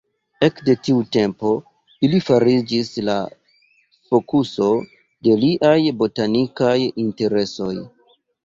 [0.45, 1.49] Ekde tiu tempo
[2.07, 3.19] ili fariĝis la
[4.09, 4.71] fokuso
[5.29, 6.77] de liaj botanikaj
[7.09, 7.73] interesoj.